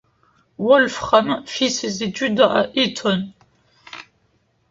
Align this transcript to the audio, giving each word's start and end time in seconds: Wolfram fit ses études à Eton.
Wolfram 0.57 1.43
fit 1.45 1.69
ses 1.69 2.01
études 2.01 2.39
à 2.41 2.71
Eton. 2.75 3.31